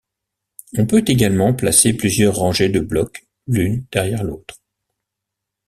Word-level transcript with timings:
On 0.79 0.87
peut 0.87 1.03
également 1.05 1.53
placer 1.53 1.93
plusieurs 1.93 2.33
rangées 2.35 2.69
de 2.69 2.79
blocs 2.79 3.27
l'une 3.45 3.85
derrière 3.91 4.23
l'autre. 4.23 4.59